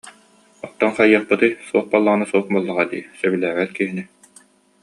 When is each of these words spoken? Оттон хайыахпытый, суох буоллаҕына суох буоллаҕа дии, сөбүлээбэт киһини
Оттон 0.65 0.91
хайыахпытый, 0.97 1.51
суох 1.67 1.85
буоллаҕына 1.91 2.25
суох 2.31 2.45
буоллаҕа 2.51 2.85
дии, 2.91 3.09
сөбүлээбэт 3.19 3.71
киһини 3.77 4.03